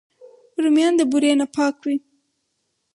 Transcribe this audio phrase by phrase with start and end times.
[0.61, 1.97] رومیان د بورې نه پاک وي